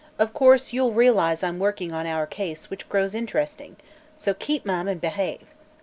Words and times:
Of 0.17 0.33
course, 0.33 0.73
you'll 0.73 0.93
realize 0.93 1.43
I'm 1.43 1.59
working 1.59 1.91
on 1.91 2.07
our 2.07 2.25
case, 2.25 2.71
which 2.71 2.89
grows 2.89 3.13
interesting. 3.13 3.75
So 4.15 4.33
keep 4.33 4.65
mum 4.65 4.87
and 4.87 4.99
behave." 4.99 5.43